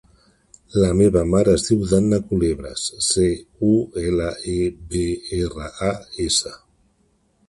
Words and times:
La 0.83 0.87
meva 0.99 1.21
mare 1.33 1.51
es 1.57 1.65
diu 1.65 1.83
Danna 1.91 2.17
Culebras: 2.31 2.85
ce, 3.09 3.27
u, 3.67 3.71
ela, 4.05 4.31
e, 4.55 4.55
be, 4.95 5.05
erra, 5.41 5.69
a, 5.89 5.93
essa. 6.25 6.55